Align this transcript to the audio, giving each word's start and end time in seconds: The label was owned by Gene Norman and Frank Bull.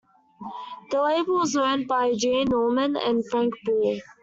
The 0.89 0.99
label 0.99 1.35
was 1.35 1.55
owned 1.55 1.87
by 1.87 2.15
Gene 2.15 2.47
Norman 2.49 2.95
and 2.95 3.23
Frank 3.29 3.53
Bull. 3.63 3.99